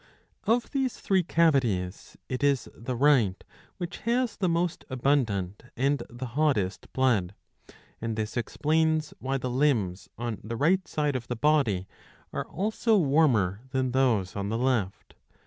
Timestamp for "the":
2.73-2.95, 4.35-4.49, 6.09-6.25, 9.37-9.51, 10.43-10.55, 11.27-11.35, 14.49-14.57